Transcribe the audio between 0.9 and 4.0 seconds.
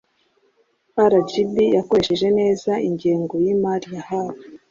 Rgb yakoresheje neza ingengo y imari